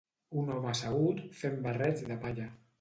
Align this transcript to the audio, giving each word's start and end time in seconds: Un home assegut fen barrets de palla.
Un 0.43 0.47
home 0.53 0.69
assegut 0.71 1.21
fen 1.43 1.63
barrets 1.69 2.05
de 2.11 2.21
palla. 2.27 2.53